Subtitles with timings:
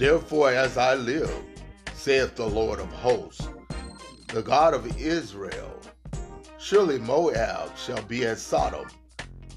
[0.00, 1.30] Therefore, as I live,
[1.92, 3.46] saith the Lord of hosts,
[4.28, 5.78] the God of Israel,
[6.58, 8.88] surely Moab shall be as Sodom,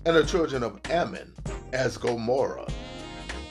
[0.06, 1.34] and the children of Ammon
[1.72, 2.68] as Gomorrah,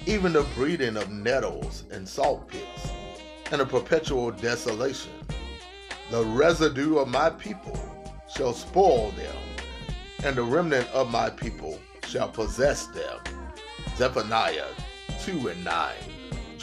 [0.04, 2.90] even the breeding of nettles and salt pits,
[3.50, 5.12] and a perpetual desolation.
[6.10, 7.80] The residue of my people
[8.36, 9.36] shall spoil them,
[10.24, 13.18] and the remnant of my people shall possess them.
[13.96, 14.66] Zephaniah
[15.22, 15.94] 2 and 9.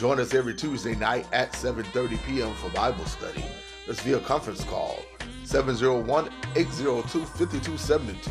[0.00, 2.54] Join us every Tuesday night at 7:30 p.m.
[2.54, 3.44] for Bible study.
[3.86, 4.98] That's via conference call
[5.44, 8.30] 701-802-5272.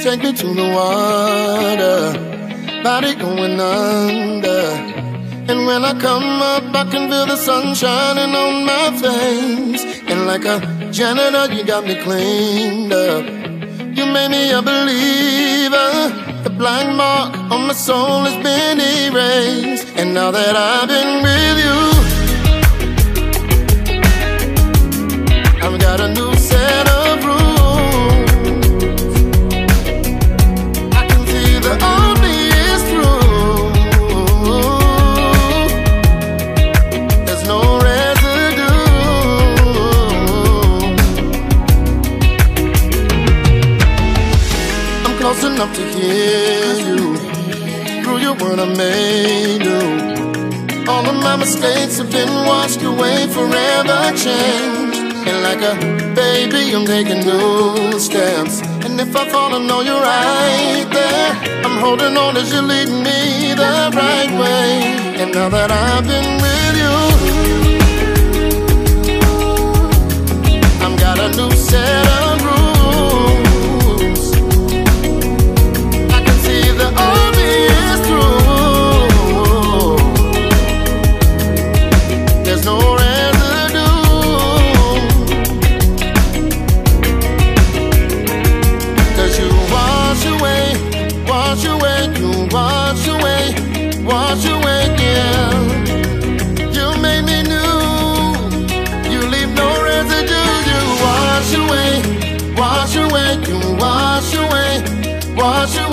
[0.02, 2.12] Take me to the water,
[2.82, 4.62] body going under.
[5.50, 9.84] And when I come up, I can feel the sun shining on my face.
[10.10, 10.58] And like a
[10.90, 13.24] janitor, you got me cleaned up.
[13.96, 16.10] You made me a believer.
[16.42, 19.86] The black mark on my soul has been erased.
[19.96, 22.11] And now that I've been with you,
[45.32, 47.16] close enough to hear you.
[48.02, 49.82] Through your word, I made you.
[50.90, 54.98] All of my mistakes have been washed away, forever changed.
[55.28, 55.74] And like a
[56.14, 58.60] baby, I'm taking new steps.
[58.84, 61.30] And if I fall, I know you're right there.
[61.64, 64.68] I'm holding on as you lead me the right way.
[65.20, 67.71] And now that I've been with you,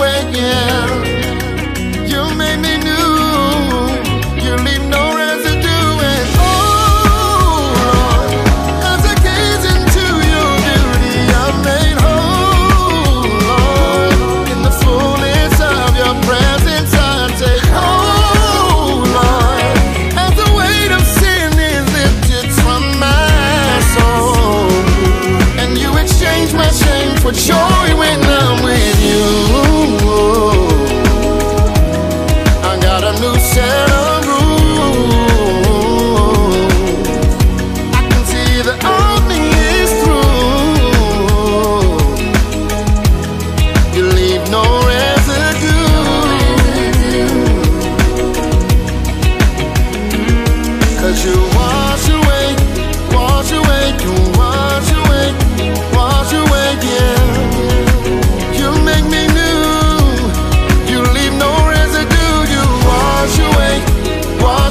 [0.02, 1.09] yeah.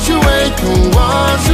[0.09, 1.48] situation was